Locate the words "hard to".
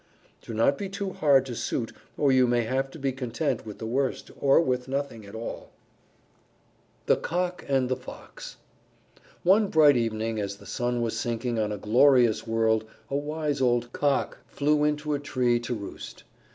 1.13-1.53